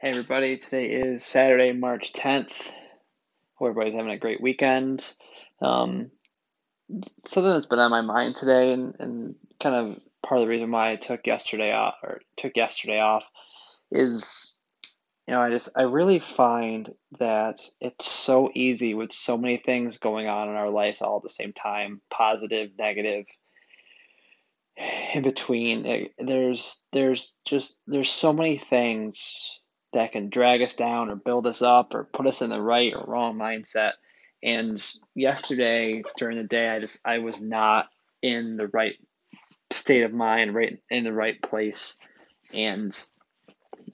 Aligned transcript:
Hey 0.00 0.10
everybody, 0.10 0.58
today 0.58 0.90
is 0.90 1.24
Saturday, 1.24 1.72
March 1.72 2.12
10th. 2.12 2.70
Hope 3.56 3.70
everybody's 3.70 3.94
having 3.94 4.12
a 4.12 4.16
great 4.16 4.40
weekend. 4.40 5.04
Um, 5.60 6.12
something 7.26 7.52
that's 7.52 7.66
been 7.66 7.80
on 7.80 7.90
my 7.90 8.02
mind 8.02 8.36
today 8.36 8.72
and, 8.72 8.94
and 9.00 9.34
kind 9.58 9.74
of 9.74 9.98
part 10.22 10.40
of 10.40 10.46
the 10.46 10.50
reason 10.50 10.70
why 10.70 10.92
I 10.92 10.94
took 10.94 11.26
yesterday 11.26 11.72
off 11.72 11.96
or 12.04 12.20
took 12.36 12.56
yesterday 12.56 13.00
off 13.00 13.28
is 13.90 14.56
you 15.26 15.34
know, 15.34 15.40
I 15.40 15.50
just 15.50 15.68
I 15.74 15.82
really 15.82 16.20
find 16.20 16.94
that 17.18 17.60
it's 17.80 18.08
so 18.08 18.52
easy 18.54 18.94
with 18.94 19.10
so 19.10 19.36
many 19.36 19.56
things 19.56 19.98
going 19.98 20.28
on 20.28 20.48
in 20.48 20.54
our 20.54 20.70
lives 20.70 21.02
all 21.02 21.16
at 21.16 21.24
the 21.24 21.28
same 21.28 21.52
time, 21.52 22.02
positive, 22.08 22.70
negative, 22.78 23.26
in 25.12 25.24
between. 25.24 26.08
There's 26.20 26.84
there's 26.92 27.34
just 27.44 27.80
there's 27.88 28.12
so 28.12 28.32
many 28.32 28.58
things 28.58 29.58
that 29.92 30.12
can 30.12 30.28
drag 30.28 30.62
us 30.62 30.74
down 30.74 31.10
or 31.10 31.16
build 31.16 31.46
us 31.46 31.62
up 31.62 31.94
or 31.94 32.04
put 32.04 32.26
us 32.26 32.42
in 32.42 32.50
the 32.50 32.60
right 32.60 32.94
or 32.94 33.04
wrong 33.06 33.36
mindset. 33.36 33.92
And 34.42 34.82
yesterday 35.14 36.02
during 36.16 36.36
the 36.36 36.44
day, 36.44 36.68
I 36.68 36.78
just 36.78 36.98
I 37.04 37.18
was 37.18 37.40
not 37.40 37.88
in 38.22 38.56
the 38.56 38.68
right 38.68 38.94
state 39.70 40.02
of 40.02 40.12
mind, 40.12 40.54
right 40.54 40.78
in 40.90 41.04
the 41.04 41.12
right 41.12 41.40
place, 41.40 41.96
and 42.54 42.96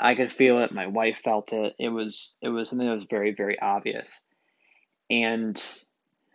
I 0.00 0.14
could 0.14 0.32
feel 0.32 0.58
it. 0.58 0.72
My 0.72 0.86
wife 0.86 1.18
felt 1.18 1.52
it. 1.52 1.74
It 1.78 1.88
was 1.88 2.36
it 2.42 2.48
was 2.48 2.68
something 2.68 2.86
that 2.86 2.94
was 2.94 3.04
very 3.04 3.32
very 3.32 3.58
obvious. 3.58 4.20
And 5.08 5.62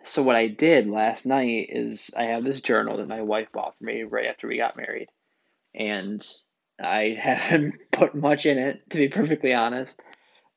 so 0.03 0.23
what 0.23 0.35
I 0.35 0.47
did 0.47 0.87
last 0.87 1.25
night 1.25 1.67
is 1.69 2.11
I 2.17 2.23
have 2.25 2.43
this 2.43 2.61
journal 2.61 2.97
that 2.97 3.07
my 3.07 3.21
wife 3.21 3.51
bought 3.51 3.77
for 3.77 3.83
me 3.83 4.03
right 4.03 4.27
after 4.27 4.47
we 4.47 4.57
got 4.57 4.77
married, 4.77 5.09
and 5.75 6.25
I 6.81 7.17
haven't 7.21 7.75
put 7.91 8.15
much 8.15 8.45
in 8.45 8.57
it, 8.57 8.89
to 8.91 8.97
be 8.97 9.09
perfectly 9.09 9.53
honest. 9.53 10.01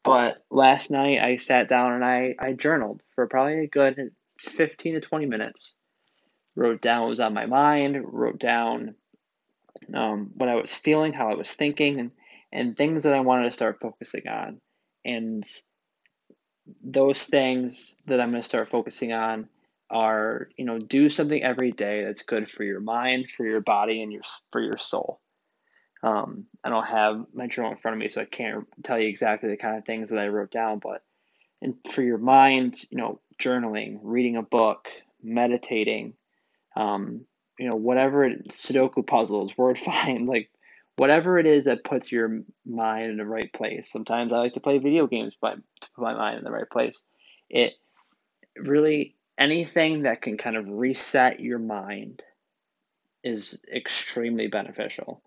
But 0.04 0.38
last 0.50 0.90
night 0.90 1.20
I 1.20 1.36
sat 1.36 1.68
down 1.68 1.92
and 1.92 2.04
I, 2.04 2.34
I 2.38 2.52
journaled 2.52 3.02
for 3.14 3.26
probably 3.28 3.64
a 3.64 3.68
good 3.68 4.10
15 4.40 4.94
to 4.94 5.00
20 5.00 5.26
minutes. 5.26 5.76
Wrote 6.56 6.82
down 6.82 7.02
what 7.02 7.10
was 7.10 7.20
on 7.20 7.34
my 7.34 7.46
mind, 7.46 7.96
wrote 8.02 8.38
down 8.38 8.94
um, 9.94 10.30
what 10.34 10.48
I 10.48 10.56
was 10.56 10.74
feeling, 10.74 11.12
how 11.12 11.30
I 11.30 11.34
was 11.34 11.50
thinking, 11.50 11.98
and, 12.00 12.10
and 12.52 12.76
things 12.76 13.04
that 13.04 13.14
I 13.14 13.20
wanted 13.20 13.44
to 13.44 13.52
start 13.52 13.80
focusing 13.80 14.28
on. 14.28 14.60
And 15.04 15.44
those 16.84 17.22
things 17.22 17.96
that 18.06 18.20
I'm 18.20 18.28
going 18.28 18.42
to 18.42 18.46
start 18.46 18.68
focusing 18.68 19.12
on 19.12 19.48
are, 19.90 20.48
you 20.56 20.64
know, 20.64 20.78
do 20.78 21.08
something 21.08 21.42
every 21.42 21.72
day 21.72 22.04
that's 22.04 22.22
good 22.22 22.50
for 22.50 22.64
your 22.64 22.80
mind, 22.80 23.30
for 23.30 23.46
your 23.46 23.60
body, 23.60 24.02
and 24.02 24.12
your 24.12 24.22
for 24.50 24.60
your 24.60 24.78
soul. 24.78 25.21
Um, 26.02 26.46
I 26.64 26.68
don't 26.68 26.86
have 26.86 27.26
my 27.32 27.46
journal 27.46 27.70
in 27.70 27.76
front 27.76 27.96
of 27.96 28.00
me, 28.00 28.08
so 28.08 28.20
I 28.20 28.24
can't 28.24 28.66
tell 28.82 28.98
you 28.98 29.08
exactly 29.08 29.50
the 29.50 29.56
kind 29.56 29.76
of 29.76 29.84
things 29.84 30.10
that 30.10 30.18
I 30.18 30.28
wrote 30.28 30.50
down. 30.50 30.80
But 30.80 31.02
and 31.60 31.76
for 31.92 32.02
your 32.02 32.18
mind, 32.18 32.84
you 32.90 32.98
know, 32.98 33.20
journaling, 33.40 34.00
reading 34.02 34.36
a 34.36 34.42
book, 34.42 34.88
meditating, 35.22 36.14
um, 36.76 37.24
you 37.58 37.70
know, 37.70 37.76
whatever 37.76 38.24
it, 38.24 38.48
Sudoku 38.48 39.06
puzzles, 39.06 39.56
word 39.58 39.78
find, 39.78 40.26
like 40.26 40.50
whatever 40.96 41.38
it 41.38 41.46
is 41.46 41.64
that 41.64 41.84
puts 41.84 42.10
your 42.10 42.42
mind 42.66 43.10
in 43.10 43.16
the 43.16 43.24
right 43.24 43.52
place. 43.52 43.90
Sometimes 43.90 44.32
I 44.32 44.38
like 44.38 44.54
to 44.54 44.60
play 44.60 44.78
video 44.78 45.06
games, 45.06 45.34
but 45.40 45.54
to 45.54 45.90
put 45.94 46.02
my 46.02 46.14
mind 46.14 46.38
in 46.38 46.44
the 46.44 46.50
right 46.50 46.68
place. 46.68 47.00
It 47.48 47.74
really 48.56 49.14
anything 49.38 50.02
that 50.02 50.20
can 50.20 50.36
kind 50.36 50.56
of 50.56 50.68
reset 50.68 51.40
your 51.40 51.58
mind 51.58 52.22
is 53.22 53.60
extremely 53.72 54.48
beneficial 54.48 55.22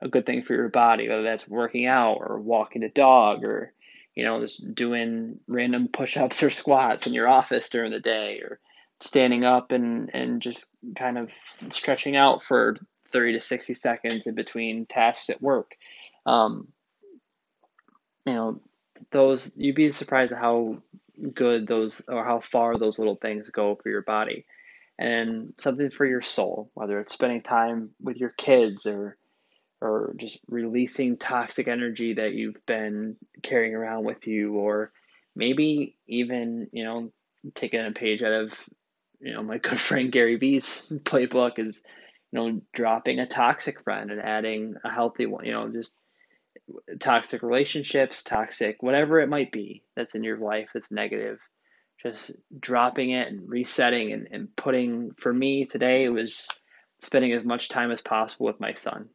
a 0.00 0.08
good 0.08 0.26
thing 0.26 0.42
for 0.42 0.54
your 0.54 0.68
body, 0.68 1.08
whether 1.08 1.22
that's 1.22 1.48
working 1.48 1.86
out 1.86 2.18
or 2.20 2.38
walking 2.38 2.82
the 2.82 2.88
dog 2.88 3.44
or, 3.44 3.72
you 4.14 4.24
know, 4.24 4.40
just 4.40 4.74
doing 4.74 5.40
random 5.46 5.88
push 5.88 6.16
ups 6.16 6.42
or 6.42 6.50
squats 6.50 7.06
in 7.06 7.14
your 7.14 7.28
office 7.28 7.68
during 7.68 7.92
the 7.92 8.00
day 8.00 8.40
or 8.42 8.60
standing 9.00 9.44
up 9.44 9.72
and, 9.72 10.10
and 10.14 10.42
just 10.42 10.66
kind 10.94 11.18
of 11.18 11.32
stretching 11.70 12.16
out 12.16 12.42
for 12.42 12.76
30 13.12 13.34
to 13.34 13.40
60 13.40 13.74
seconds 13.74 14.26
in 14.26 14.34
between 14.34 14.86
tasks 14.86 15.30
at 15.30 15.42
work. 15.42 15.76
Um, 16.24 16.68
you 18.24 18.34
know, 18.34 18.60
those, 19.12 19.52
you'd 19.56 19.76
be 19.76 19.90
surprised 19.90 20.32
at 20.32 20.38
how 20.38 20.82
good 21.32 21.66
those 21.66 22.02
or 22.08 22.24
how 22.24 22.40
far 22.40 22.76
those 22.76 22.98
little 22.98 23.16
things 23.16 23.50
go 23.50 23.76
for 23.76 23.88
your 23.88 24.02
body. 24.02 24.44
And 24.98 25.52
something 25.58 25.90
for 25.90 26.06
your 26.06 26.22
soul, 26.22 26.70
whether 26.74 26.98
it's 27.00 27.12
spending 27.12 27.42
time 27.42 27.90
with 28.00 28.16
your 28.16 28.30
kids 28.30 28.86
or 28.86 29.18
or 29.80 30.14
just 30.18 30.38
releasing 30.48 31.16
toxic 31.16 31.68
energy 31.68 32.14
that 32.14 32.32
you've 32.32 32.64
been 32.66 33.16
carrying 33.42 33.74
around 33.74 34.04
with 34.04 34.26
you 34.26 34.54
or 34.54 34.92
maybe 35.34 35.96
even 36.06 36.68
you 36.72 36.84
know 36.84 37.12
taking 37.54 37.84
a 37.84 37.92
page 37.92 38.22
out 38.22 38.32
of 38.32 38.52
you 39.20 39.32
know 39.32 39.42
my 39.42 39.58
good 39.62 39.80
friend 39.80 40.10
Gary 40.10 40.36
Vee's 40.36 40.86
playbook 40.90 41.58
is 41.58 41.82
you 42.32 42.38
know 42.38 42.60
dropping 42.72 43.18
a 43.18 43.26
toxic 43.26 43.82
friend 43.82 44.10
and 44.10 44.20
adding 44.20 44.74
a 44.84 44.90
healthy 44.90 45.26
one 45.26 45.44
you 45.44 45.52
know 45.52 45.68
just 45.68 45.92
toxic 46.98 47.42
relationships 47.42 48.22
toxic 48.22 48.82
whatever 48.82 49.20
it 49.20 49.28
might 49.28 49.52
be 49.52 49.82
that's 49.94 50.14
in 50.14 50.24
your 50.24 50.38
life 50.38 50.68
that's 50.72 50.90
negative 50.90 51.38
just 52.02 52.32
dropping 52.58 53.10
it 53.10 53.28
and 53.28 53.48
resetting 53.48 54.12
and, 54.12 54.28
and 54.30 54.56
putting 54.56 55.12
for 55.16 55.32
me 55.32 55.64
today 55.64 56.04
it 56.04 56.08
was 56.08 56.48
spending 56.98 57.32
as 57.32 57.44
much 57.44 57.68
time 57.68 57.90
as 57.90 58.00
possible 58.00 58.46
with 58.46 58.58
my 58.58 58.74
son 58.74 59.08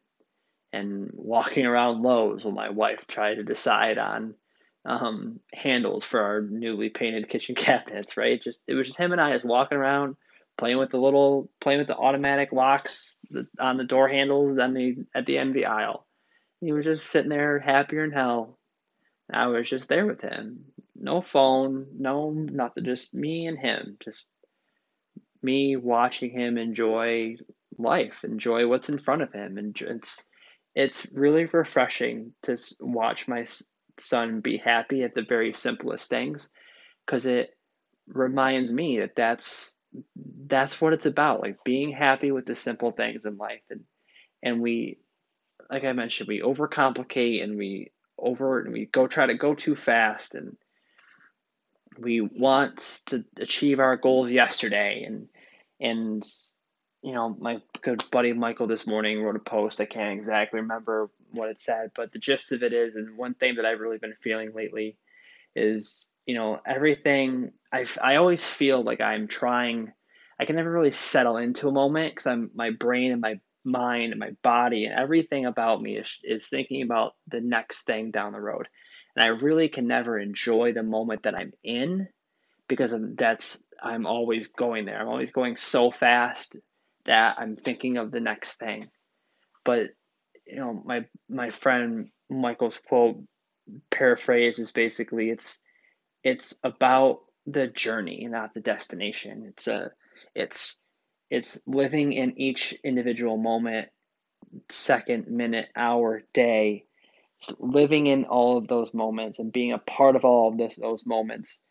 and 0.72 1.10
walking 1.12 1.66
around 1.66 2.02
Lowe's 2.02 2.44
while 2.44 2.54
my 2.54 2.70
wife 2.70 3.06
tried 3.06 3.36
to 3.36 3.44
decide 3.44 3.98
on 3.98 4.34
um, 4.84 5.40
handles 5.52 6.04
for 6.04 6.20
our 6.20 6.40
newly 6.40 6.88
painted 6.88 7.28
kitchen 7.28 7.54
cabinets. 7.56 8.16
Right, 8.16 8.40
just 8.40 8.60
it 8.66 8.74
was 8.74 8.86
just 8.86 8.98
him 8.98 9.12
and 9.12 9.20
I 9.20 9.32
just 9.32 9.44
walking 9.44 9.78
around 9.78 10.16
playing 10.58 10.78
with 10.78 10.90
the 10.90 10.98
little 10.98 11.50
playing 11.60 11.78
with 11.78 11.88
the 11.88 11.96
automatic 11.96 12.52
locks 12.52 13.18
on 13.58 13.76
the 13.76 13.84
door 13.84 14.08
handles 14.08 14.58
on 14.58 14.74
the 14.74 14.96
at 15.14 15.26
the 15.26 15.38
end 15.38 15.50
of 15.50 15.54
the 15.54 15.66
aisle. 15.66 16.06
He 16.60 16.72
was 16.72 16.84
just 16.84 17.06
sitting 17.06 17.30
there 17.30 17.58
happier 17.58 18.02
than 18.02 18.16
hell. 18.16 18.58
I 19.32 19.46
was 19.46 19.68
just 19.68 19.88
there 19.88 20.06
with 20.06 20.20
him. 20.20 20.66
No 20.94 21.22
phone, 21.22 21.80
no 21.98 22.30
nothing, 22.30 22.84
just 22.84 23.14
me 23.14 23.46
and 23.46 23.58
him. 23.58 23.96
Just 24.04 24.28
me 25.42 25.76
watching 25.76 26.30
him 26.30 26.58
enjoy 26.58 27.36
life, 27.78 28.24
enjoy 28.24 28.68
what's 28.68 28.88
in 28.88 28.98
front 28.98 29.22
of 29.22 29.32
him, 29.32 29.58
and 29.58 29.76
it's 29.80 30.24
it's 30.74 31.06
really 31.12 31.44
refreshing 31.46 32.32
to 32.42 32.56
watch 32.80 33.28
my 33.28 33.46
son 33.98 34.40
be 34.40 34.56
happy 34.56 35.02
at 35.02 35.14
the 35.14 35.22
very 35.22 35.52
simplest 35.52 36.08
things 36.08 36.48
because 37.06 37.26
it 37.26 37.50
reminds 38.06 38.72
me 38.72 39.00
that 39.00 39.14
that's 39.14 39.74
that's 40.46 40.80
what 40.80 40.94
it's 40.94 41.06
about 41.06 41.40
like 41.40 41.62
being 41.64 41.92
happy 41.92 42.32
with 42.32 42.46
the 42.46 42.54
simple 42.54 42.92
things 42.92 43.24
in 43.24 43.36
life. 43.36 43.62
And 43.70 43.80
and 44.42 44.60
we 44.60 44.98
like 45.70 45.84
i 45.84 45.92
mentioned 45.92 46.28
we 46.28 46.40
overcomplicate 46.40 47.42
and 47.42 47.56
we 47.56 47.92
over 48.18 48.60
and 48.60 48.72
we 48.72 48.86
go 48.86 49.06
try 49.06 49.26
to 49.26 49.34
go 49.34 49.54
too 49.54 49.76
fast. 49.76 50.34
And 50.34 50.56
we 51.98 52.20
want 52.20 53.02
to 53.06 53.24
achieve 53.38 53.80
our 53.80 53.96
goals 53.96 54.30
yesterday. 54.30 55.04
And 55.06 55.28
and 55.80 56.22
you 57.02 57.12
know, 57.12 57.36
my 57.38 57.60
good 57.82 58.04
buddy 58.10 58.32
Michael 58.32 58.68
this 58.68 58.86
morning 58.86 59.22
wrote 59.22 59.36
a 59.36 59.40
post. 59.40 59.80
I 59.80 59.86
can't 59.86 60.18
exactly 60.20 60.60
remember 60.60 61.10
what 61.32 61.48
it 61.50 61.60
said, 61.60 61.90
but 61.96 62.12
the 62.12 62.20
gist 62.20 62.52
of 62.52 62.62
it 62.62 62.72
is, 62.72 62.94
and 62.94 63.16
one 63.16 63.34
thing 63.34 63.56
that 63.56 63.66
I've 63.66 63.80
really 63.80 63.98
been 63.98 64.14
feeling 64.22 64.52
lately 64.54 64.96
is, 65.56 66.10
you 66.26 66.34
know, 66.34 66.60
everything. 66.64 67.52
I 67.72 67.86
I 68.00 68.16
always 68.16 68.44
feel 68.46 68.82
like 68.82 69.00
I'm 69.00 69.26
trying. 69.26 69.92
I 70.38 70.44
can 70.44 70.56
never 70.56 70.70
really 70.70 70.92
settle 70.92 71.36
into 71.36 71.68
a 71.68 71.72
moment 71.72 72.12
because 72.12 72.26
I'm 72.26 72.50
my 72.54 72.70
brain 72.70 73.10
and 73.12 73.20
my 73.20 73.40
mind 73.64 74.12
and 74.12 74.20
my 74.20 74.30
body 74.42 74.86
and 74.86 74.98
everything 74.98 75.46
about 75.46 75.82
me 75.82 75.96
is 75.96 76.18
is 76.22 76.46
thinking 76.46 76.82
about 76.82 77.14
the 77.28 77.40
next 77.40 77.82
thing 77.82 78.12
down 78.12 78.32
the 78.32 78.40
road, 78.40 78.68
and 79.16 79.24
I 79.24 79.28
really 79.28 79.68
can 79.68 79.88
never 79.88 80.20
enjoy 80.20 80.72
the 80.72 80.84
moment 80.84 81.24
that 81.24 81.34
I'm 81.34 81.52
in 81.64 82.08
because 82.68 82.92
of, 82.92 83.16
that's 83.16 83.64
I'm 83.82 84.06
always 84.06 84.48
going 84.48 84.84
there. 84.84 85.00
I'm 85.00 85.08
always 85.08 85.32
going 85.32 85.56
so 85.56 85.90
fast 85.90 86.56
that 87.06 87.36
I'm 87.38 87.56
thinking 87.56 87.96
of 87.96 88.10
the 88.10 88.20
next 88.20 88.54
thing. 88.54 88.88
But 89.64 89.90
you 90.46 90.56
know, 90.56 90.82
my 90.84 91.06
my 91.28 91.50
friend 91.50 92.08
Michael's 92.30 92.78
quote 92.78 93.22
paraphrase 93.90 94.58
is 94.58 94.72
basically 94.72 95.30
it's 95.30 95.60
it's 96.24 96.54
about 96.62 97.20
the 97.46 97.66
journey, 97.66 98.26
not 98.30 98.54
the 98.54 98.60
destination. 98.60 99.46
It's 99.48 99.66
a 99.66 99.90
it's 100.34 100.80
it's 101.30 101.66
living 101.66 102.12
in 102.12 102.38
each 102.38 102.74
individual 102.84 103.36
moment, 103.36 103.88
second, 104.68 105.28
minute, 105.28 105.68
hour, 105.74 106.22
day, 106.34 106.84
living 107.58 108.06
in 108.06 108.24
all 108.24 108.58
of 108.58 108.68
those 108.68 108.92
moments 108.92 109.38
and 109.38 109.52
being 109.52 109.72
a 109.72 109.78
part 109.78 110.16
of 110.16 110.24
all 110.24 110.48
of 110.48 110.58
this, 110.58 110.76
those 110.76 111.06
moments 111.06 111.64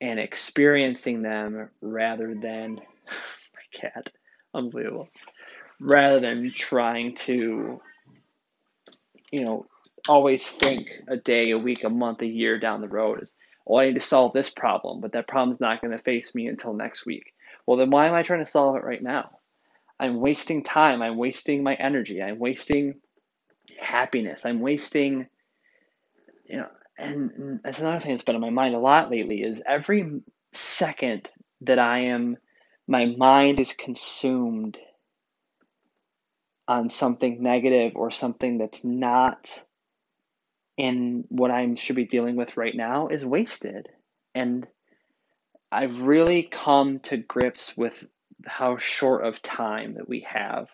and 0.00 0.20
experiencing 0.20 1.22
them 1.22 1.70
rather 1.80 2.34
than 2.34 2.76
my 3.06 3.62
cat 3.72 4.10
unbelievable. 4.54 5.08
Rather 5.80 6.20
than 6.20 6.52
trying 6.54 7.14
to, 7.14 7.80
you 9.30 9.44
know, 9.44 9.66
always 10.08 10.46
think 10.46 10.88
a 11.08 11.16
day, 11.16 11.50
a 11.50 11.58
week, 11.58 11.84
a 11.84 11.90
month, 11.90 12.22
a 12.22 12.26
year 12.26 12.58
down 12.58 12.80
the 12.80 12.88
road 12.88 13.22
is, 13.22 13.36
oh, 13.66 13.76
I 13.76 13.86
need 13.86 13.94
to 13.94 14.00
solve 14.00 14.32
this 14.32 14.50
problem, 14.50 15.00
but 15.00 15.12
that 15.12 15.28
problem's 15.28 15.60
not 15.60 15.80
going 15.80 15.96
to 15.96 16.02
face 16.02 16.34
me 16.34 16.46
until 16.46 16.72
next 16.72 17.06
week. 17.06 17.32
Well, 17.66 17.76
then 17.76 17.90
why 17.90 18.06
am 18.06 18.14
I 18.14 18.22
trying 18.22 18.44
to 18.44 18.50
solve 18.50 18.76
it 18.76 18.84
right 18.84 19.02
now? 19.02 19.38
I'm 20.00 20.20
wasting 20.20 20.62
time. 20.62 21.02
I'm 21.02 21.16
wasting 21.16 21.62
my 21.62 21.74
energy. 21.74 22.22
I'm 22.22 22.38
wasting 22.38 23.00
happiness. 23.78 24.46
I'm 24.46 24.60
wasting, 24.60 25.26
you 26.46 26.58
know, 26.58 26.68
and 26.96 27.60
that's 27.62 27.80
another 27.80 28.00
thing 28.00 28.12
that's 28.12 28.22
been 28.22 28.34
on 28.34 28.40
my 28.40 28.50
mind 28.50 28.74
a 28.74 28.78
lot 28.78 29.10
lately 29.10 29.42
is 29.42 29.62
every 29.66 30.20
second 30.52 31.28
that 31.60 31.78
I 31.78 31.98
am, 32.00 32.36
my 32.88 33.04
mind 33.04 33.60
is 33.60 33.74
consumed 33.74 34.78
on 36.66 36.88
something 36.88 37.42
negative 37.42 37.92
or 37.94 38.10
something 38.10 38.58
that's 38.58 38.82
not 38.82 39.62
in 40.78 41.24
what 41.28 41.50
I 41.50 41.74
should 41.74 41.96
be 41.96 42.06
dealing 42.06 42.36
with 42.36 42.56
right 42.56 42.74
now 42.74 43.08
is 43.08 43.24
wasted. 43.24 43.88
And 44.34 44.66
I've 45.70 46.00
really 46.00 46.42
come 46.42 47.00
to 47.00 47.18
grips 47.18 47.76
with 47.76 48.06
how 48.46 48.78
short 48.78 49.24
of 49.26 49.42
time 49.42 49.94
that 49.94 50.08
we 50.08 50.26
have. 50.28 50.68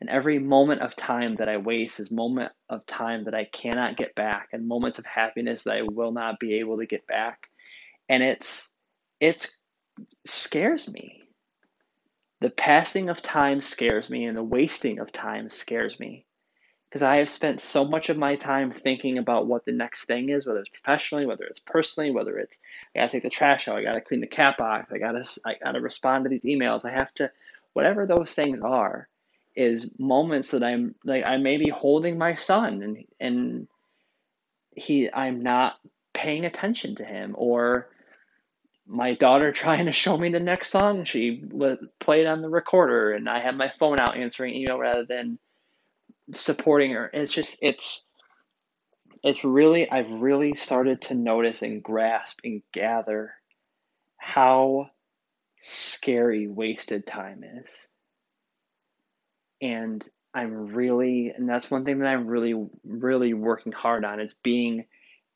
And 0.00 0.08
every 0.08 0.38
moment 0.38 0.82
of 0.82 0.94
time 0.94 1.36
that 1.36 1.48
I 1.48 1.56
waste 1.56 1.98
is 1.98 2.10
moment 2.10 2.52
of 2.68 2.86
time 2.86 3.24
that 3.24 3.34
I 3.34 3.44
cannot 3.44 3.96
get 3.96 4.14
back 4.14 4.50
and 4.52 4.68
moments 4.68 5.00
of 5.00 5.06
happiness 5.06 5.64
that 5.64 5.74
I 5.74 5.82
will 5.82 6.12
not 6.12 6.38
be 6.38 6.60
able 6.60 6.78
to 6.78 6.86
get 6.86 7.04
back. 7.06 7.48
And 8.08 8.22
it's 8.22 8.68
it's 9.18 9.56
scares 10.24 10.88
me. 10.88 11.17
The 12.40 12.50
passing 12.50 13.08
of 13.08 13.22
time 13.22 13.60
scares 13.60 14.08
me 14.08 14.24
and 14.24 14.36
the 14.36 14.42
wasting 14.42 14.98
of 15.00 15.12
time 15.12 15.48
scares 15.48 15.98
me. 15.98 16.24
Because 16.88 17.02
I 17.02 17.16
have 17.16 17.28
spent 17.28 17.60
so 17.60 17.84
much 17.84 18.08
of 18.08 18.16
my 18.16 18.36
time 18.36 18.72
thinking 18.72 19.18
about 19.18 19.46
what 19.46 19.64
the 19.66 19.72
next 19.72 20.06
thing 20.06 20.30
is, 20.30 20.46
whether 20.46 20.60
it's 20.60 20.70
professionally, 20.70 21.26
whether 21.26 21.44
it's 21.44 21.58
personally, 21.58 22.10
whether 22.10 22.38
it's 22.38 22.60
I 22.94 23.00
gotta 23.00 23.12
take 23.12 23.22
the 23.24 23.30
trash 23.30 23.68
out, 23.68 23.76
I 23.76 23.82
gotta 23.82 24.00
clean 24.00 24.20
the 24.20 24.26
cat 24.26 24.56
box, 24.56 24.90
I 24.90 24.98
gotta 24.98 25.24
I 25.44 25.56
gotta 25.62 25.80
respond 25.80 26.24
to 26.24 26.30
these 26.30 26.44
emails, 26.44 26.86
I 26.86 26.92
have 26.92 27.12
to, 27.14 27.30
whatever 27.74 28.06
those 28.06 28.32
things 28.32 28.60
are, 28.62 29.08
is 29.54 29.90
moments 29.98 30.52
that 30.52 30.62
I'm 30.62 30.94
like 31.04 31.24
I 31.24 31.36
may 31.36 31.58
be 31.58 31.68
holding 31.68 32.16
my 32.16 32.36
son 32.36 32.82
and 32.82 33.04
and 33.20 33.68
he 34.74 35.10
I'm 35.12 35.42
not 35.42 35.78
paying 36.14 36.46
attention 36.46 36.94
to 36.96 37.04
him 37.04 37.34
or 37.36 37.88
my 38.88 39.14
daughter 39.14 39.52
trying 39.52 39.86
to 39.86 39.92
show 39.92 40.16
me 40.16 40.30
the 40.30 40.40
next 40.40 40.70
song 40.70 41.04
she 41.04 41.44
was, 41.50 41.78
played 42.00 42.26
on 42.26 42.42
the 42.42 42.48
recorder 42.48 43.12
and 43.12 43.28
I 43.28 43.40
had 43.40 43.56
my 43.56 43.70
phone 43.78 43.98
out 43.98 44.16
answering 44.16 44.54
email 44.54 44.78
rather 44.78 45.04
than 45.04 45.38
supporting 46.32 46.92
her. 46.92 47.10
It's 47.12 47.32
just 47.32 47.56
it's 47.60 48.04
it's 49.22 49.44
really 49.44 49.90
I've 49.90 50.10
really 50.10 50.54
started 50.54 51.02
to 51.02 51.14
notice 51.14 51.62
and 51.62 51.82
grasp 51.82 52.40
and 52.44 52.62
gather 52.72 53.34
how 54.16 54.90
scary 55.60 56.46
wasted 56.46 57.06
time 57.06 57.44
is. 57.44 57.70
And 59.60 60.06
I'm 60.34 60.68
really 60.68 61.30
and 61.30 61.48
that's 61.48 61.70
one 61.70 61.84
thing 61.84 61.98
that 61.98 62.08
I'm 62.08 62.26
really 62.26 62.54
really 62.84 63.34
working 63.34 63.72
hard 63.72 64.04
on 64.04 64.20
is 64.20 64.34
being 64.42 64.84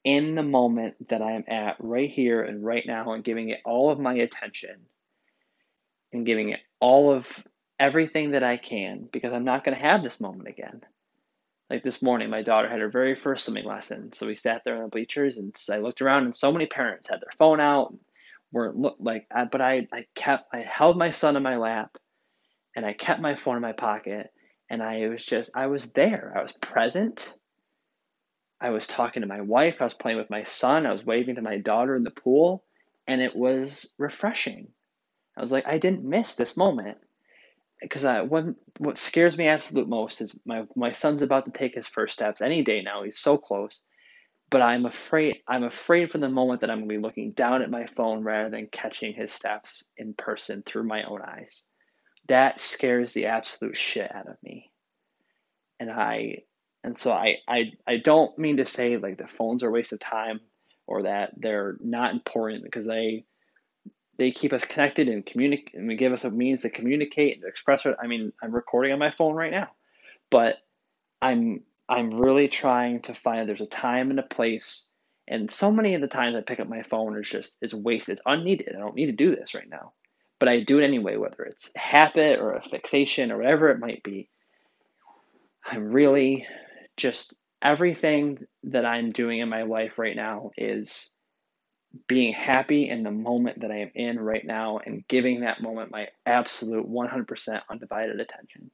in 0.04 0.34
the 0.34 0.42
moment 0.42 1.08
that 1.08 1.22
I 1.22 1.32
am 1.32 1.44
at 1.48 1.76
right 1.78 2.10
here 2.10 2.42
and 2.42 2.64
right 2.64 2.84
now 2.86 3.12
and 3.12 3.24
giving 3.24 3.50
it 3.50 3.60
all 3.64 3.90
of 3.90 4.00
my 4.00 4.14
attention 4.14 4.86
and 6.12 6.26
giving 6.26 6.50
it 6.50 6.60
all 6.80 7.12
of 7.12 7.26
everything 7.78 8.32
that 8.32 8.42
I 8.42 8.56
can 8.56 9.08
because 9.12 9.32
I'm 9.32 9.44
not 9.44 9.64
going 9.64 9.76
to 9.76 9.82
have 9.82 10.02
this 10.02 10.20
moment 10.20 10.48
again. 10.48 10.82
Like 11.70 11.82
this 11.82 12.02
morning, 12.02 12.28
my 12.30 12.42
daughter 12.42 12.68
had 12.68 12.80
her 12.80 12.90
very 12.90 13.14
first 13.14 13.44
swimming 13.44 13.64
lesson, 13.64 14.12
so 14.12 14.26
we 14.26 14.36
sat 14.36 14.62
there 14.64 14.76
on 14.76 14.82
the 14.82 14.88
bleachers, 14.88 15.38
and 15.38 15.56
I 15.70 15.78
looked 15.78 16.02
around, 16.02 16.24
and 16.24 16.34
so 16.34 16.52
many 16.52 16.66
parents 16.66 17.08
had 17.08 17.20
their 17.20 17.32
phone 17.38 17.60
out, 17.60 17.94
weren't 18.52 18.76
look 18.76 18.96
like. 19.00 19.26
I, 19.34 19.46
but 19.46 19.62
I, 19.62 19.88
I 19.90 20.04
kept, 20.14 20.52
I 20.52 20.58
held 20.58 20.98
my 20.98 21.12
son 21.12 21.34
in 21.34 21.42
my 21.42 21.56
lap, 21.56 21.96
and 22.76 22.84
I 22.84 22.92
kept 22.92 23.22
my 23.22 23.34
phone 23.34 23.56
in 23.56 23.62
my 23.62 23.72
pocket, 23.72 24.30
and 24.68 24.82
I 24.82 25.08
was 25.08 25.24
just, 25.24 25.50
I 25.54 25.68
was 25.68 25.90
there, 25.92 26.34
I 26.36 26.42
was 26.42 26.52
present. 26.52 27.32
I 28.62 28.70
was 28.70 28.86
talking 28.86 29.22
to 29.22 29.28
my 29.28 29.40
wife, 29.40 29.76
I 29.80 29.84
was 29.84 29.94
playing 29.94 30.18
with 30.18 30.30
my 30.30 30.44
son, 30.44 30.86
I 30.86 30.92
was 30.92 31.04
waving 31.04 31.34
to 31.34 31.42
my 31.42 31.58
daughter 31.58 31.96
in 31.96 32.04
the 32.04 32.10
pool, 32.10 32.64
and 33.08 33.20
it 33.20 33.34
was 33.34 33.92
refreshing. 33.98 34.68
I 35.36 35.40
was 35.40 35.50
like, 35.50 35.66
I 35.66 35.78
didn't 35.78 36.04
miss 36.04 36.36
this 36.36 36.56
moment 36.56 36.98
because 37.80 38.04
I 38.04 38.20
what 38.22 38.96
scares 38.96 39.36
me 39.36 39.48
absolute 39.48 39.88
most 39.88 40.20
is 40.20 40.38
my 40.46 40.64
my 40.76 40.92
son's 40.92 41.22
about 41.22 41.46
to 41.46 41.50
take 41.50 41.74
his 41.74 41.88
first 41.88 42.14
steps 42.14 42.40
any 42.40 42.62
day 42.62 42.82
now. 42.82 43.02
He's 43.02 43.18
so 43.18 43.36
close, 43.36 43.82
but 44.50 44.62
I'm 44.62 44.86
afraid 44.86 45.38
I'm 45.48 45.64
afraid 45.64 46.12
for 46.12 46.18
the 46.18 46.28
moment 46.28 46.60
that 46.60 46.70
I'm 46.70 46.78
going 46.78 46.88
to 46.88 46.94
be 46.94 47.02
looking 47.02 47.32
down 47.32 47.62
at 47.62 47.70
my 47.70 47.86
phone 47.86 48.22
rather 48.22 48.50
than 48.50 48.68
catching 48.68 49.12
his 49.12 49.32
steps 49.32 49.90
in 49.96 50.14
person 50.14 50.62
through 50.64 50.84
my 50.84 51.02
own 51.02 51.20
eyes. 51.20 51.64
That 52.28 52.60
scares 52.60 53.12
the 53.12 53.26
absolute 53.26 53.76
shit 53.76 54.14
out 54.14 54.28
of 54.28 54.36
me, 54.44 54.70
and 55.80 55.90
I 55.90 56.44
and 56.84 56.98
so 56.98 57.12
I 57.12 57.38
I 57.48 57.72
I 57.86 57.98
don't 57.98 58.36
mean 58.38 58.58
to 58.58 58.64
say 58.64 58.96
like 58.96 59.18
the 59.18 59.26
phones 59.26 59.62
are 59.62 59.68
a 59.68 59.72
waste 59.72 59.92
of 59.92 60.00
time 60.00 60.40
or 60.86 61.04
that 61.04 61.32
they're 61.36 61.76
not 61.80 62.12
important 62.12 62.64
because 62.64 62.86
they 62.86 63.24
they 64.18 64.30
keep 64.30 64.52
us 64.52 64.64
connected 64.64 65.08
and 65.08 65.24
communicate 65.24 65.74
and 65.74 65.98
give 65.98 66.12
us 66.12 66.24
a 66.24 66.30
means 66.30 66.62
to 66.62 66.70
communicate 66.70 67.36
and 67.36 67.44
express 67.44 67.86
it. 67.86 67.96
I 68.02 68.06
mean, 68.06 68.32
I'm 68.42 68.54
recording 68.54 68.92
on 68.92 68.98
my 68.98 69.10
phone 69.10 69.34
right 69.34 69.50
now, 69.50 69.70
but 70.30 70.58
I'm 71.20 71.62
I'm 71.88 72.10
really 72.10 72.48
trying 72.48 73.02
to 73.02 73.14
find 73.14 73.48
there's 73.48 73.60
a 73.60 73.66
time 73.66 74.10
and 74.10 74.18
a 74.18 74.24
place. 74.24 74.86
And 75.28 75.50
so 75.50 75.70
many 75.70 75.94
of 75.94 76.00
the 76.00 76.08
times 76.08 76.36
I 76.36 76.40
pick 76.40 76.60
up 76.60 76.68
my 76.68 76.82
phone 76.82 77.18
is 77.18 77.28
just 77.28 77.56
is 77.62 77.74
wasted. 77.74 78.14
It's 78.14 78.22
unneeded. 78.26 78.74
I 78.74 78.80
don't 78.80 78.94
need 78.94 79.06
to 79.06 79.12
do 79.12 79.34
this 79.34 79.54
right 79.54 79.68
now. 79.68 79.92
But 80.38 80.48
I 80.48 80.60
do 80.60 80.80
it 80.80 80.84
anyway, 80.84 81.16
whether 81.16 81.44
it's 81.44 81.70
a 81.76 81.78
habit 81.78 82.40
or 82.40 82.54
a 82.54 82.62
fixation 82.62 83.30
or 83.30 83.38
whatever 83.38 83.70
it 83.70 83.78
might 83.78 84.02
be. 84.02 84.28
I'm 85.64 85.92
really 85.92 86.46
just 86.96 87.34
everything 87.62 88.46
that 88.64 88.84
I'm 88.84 89.10
doing 89.10 89.40
in 89.40 89.48
my 89.48 89.62
life 89.62 89.98
right 89.98 90.16
now 90.16 90.50
is 90.56 91.10
being 92.06 92.32
happy 92.32 92.88
in 92.88 93.02
the 93.02 93.10
moment 93.10 93.60
that 93.60 93.70
I 93.70 93.78
am 93.78 93.90
in 93.94 94.18
right 94.18 94.44
now 94.44 94.78
and 94.84 95.06
giving 95.08 95.40
that 95.40 95.60
moment 95.60 95.90
my 95.90 96.08
absolute 96.24 96.88
100% 96.88 97.60
undivided 97.70 98.18
attention. 98.18 98.70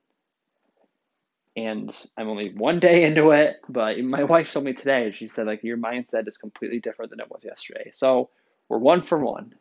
And 1.56 1.94
I'm 2.16 2.28
only 2.28 2.52
one 2.54 2.78
day 2.78 3.04
into 3.04 3.32
it, 3.32 3.56
but 3.68 3.98
my 3.98 4.22
wife 4.22 4.52
told 4.52 4.64
me 4.64 4.74
today, 4.74 5.12
she 5.16 5.26
said, 5.26 5.46
like, 5.46 5.64
your 5.64 5.76
mindset 5.76 6.28
is 6.28 6.36
completely 6.36 6.78
different 6.78 7.10
than 7.10 7.18
it 7.18 7.30
was 7.30 7.44
yesterday. 7.44 7.90
So 7.92 8.30
we're 8.68 8.78
one 8.78 9.02
for 9.02 9.18
one. 9.18 9.54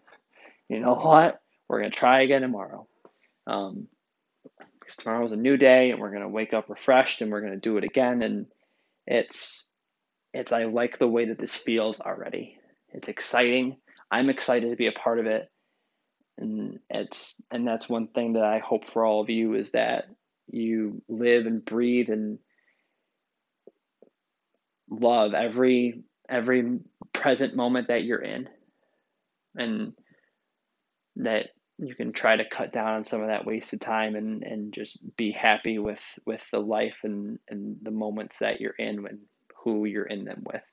You 0.69 0.79
know 0.79 0.93
what? 0.93 1.41
We're 1.67 1.79
going 1.79 1.91
to 1.91 1.97
try 1.97 2.21
again 2.21 2.41
tomorrow. 2.41 2.87
Um, 3.47 3.87
because 4.87 5.03
tomorrow's 5.03 5.33
a 5.33 5.37
new 5.37 5.57
day 5.57 5.91
and 5.91 5.99
we're 5.99 6.11
going 6.11 6.21
to 6.21 6.29
wake 6.29 6.53
up 6.53 6.69
refreshed 6.69 7.21
and 7.21 7.29
we're 7.29 7.41
going 7.41 7.51
to 7.51 7.59
do 7.59 7.75
it 7.75 7.83
again. 7.83 8.21
And 8.21 8.45
it's, 9.05 9.67
it's, 10.33 10.53
I 10.53 10.63
like 10.63 10.97
the 10.97 11.09
way 11.09 11.25
that 11.25 11.37
this 11.37 11.53
feels 11.53 11.99
already. 11.99 12.57
It's 12.93 13.09
exciting. 13.09 13.77
I'm 14.09 14.29
excited 14.29 14.69
to 14.69 14.77
be 14.77 14.87
a 14.87 14.93
part 14.93 15.19
of 15.19 15.25
it. 15.25 15.51
And 16.37 16.79
it's 16.89 17.35
and 17.49 17.67
that's 17.67 17.89
one 17.89 18.07
thing 18.07 18.33
that 18.33 18.43
I 18.43 18.59
hope 18.59 18.89
for 18.89 19.03
all 19.03 19.21
of 19.21 19.29
you 19.29 19.55
is 19.55 19.71
that 19.71 20.05
you 20.47 21.01
live 21.09 21.47
and 21.47 21.65
breathe 21.65 22.09
and 22.09 22.37
love 24.87 25.33
every 25.33 26.03
every 26.29 26.79
present 27.11 27.55
moment 27.55 27.87
that 27.87 28.03
you're 28.03 28.21
in. 28.21 28.47
And 29.57 29.93
that 31.15 31.47
you 31.77 31.93
can 31.95 32.11
try 32.11 32.35
to 32.35 32.49
cut 32.49 32.71
down 32.71 32.93
on 32.93 33.05
some 33.05 33.21
of 33.21 33.27
that 33.27 33.45
wasted 33.45 33.81
time 33.81 34.15
and, 34.15 34.43
and 34.43 34.73
just 34.73 35.15
be 35.15 35.31
happy 35.31 35.77
with, 35.77 36.01
with 36.25 36.43
the 36.51 36.59
life 36.59 36.97
and, 37.03 37.39
and 37.49 37.77
the 37.81 37.91
moments 37.91 38.39
that 38.39 38.59
you're 38.59 38.71
in 38.71 39.05
and 39.07 39.19
who 39.63 39.85
you're 39.85 40.05
in 40.05 40.25
them 40.25 40.43
with. 40.45 40.63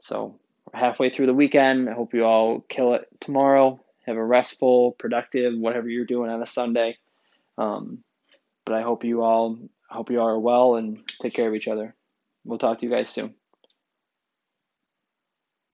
So 0.00 0.38
we're 0.64 0.80
halfway 0.80 1.10
through 1.10 1.26
the 1.26 1.34
weekend. 1.34 1.88
I 1.88 1.94
hope 1.94 2.12
you 2.12 2.24
all 2.24 2.60
kill 2.68 2.94
it 2.94 3.06
tomorrow. 3.20 3.80
Have 4.06 4.16
a 4.16 4.24
restful, 4.24 4.92
productive, 4.92 5.56
whatever 5.56 5.88
you're 5.88 6.04
doing 6.04 6.30
on 6.30 6.42
a 6.42 6.46
Sunday. 6.46 6.98
Um, 7.58 8.02
but 8.64 8.74
I 8.74 8.82
hope 8.82 9.04
you 9.04 9.22
all 9.22 9.58
hope 9.88 10.10
you 10.10 10.20
all 10.20 10.28
are 10.28 10.38
well 10.38 10.74
and 10.74 11.00
take 11.20 11.34
care 11.34 11.48
of 11.48 11.54
each 11.54 11.68
other. 11.68 11.94
We'll 12.44 12.58
talk 12.58 12.78
to 12.78 12.86
you 12.86 12.90
guys 12.90 13.10
soon. 13.10 13.34